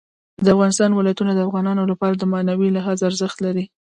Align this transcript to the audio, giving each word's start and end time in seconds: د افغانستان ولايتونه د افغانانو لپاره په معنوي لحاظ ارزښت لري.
د 0.43 0.45
افغانستان 0.55 0.91
ولايتونه 0.93 1.31
د 1.33 1.39
افغانانو 1.47 1.83
لپاره 1.91 2.19
په 2.21 2.25
معنوي 2.33 2.69
لحاظ 2.71 2.99
ارزښت 3.09 3.37
لري. 3.45 3.65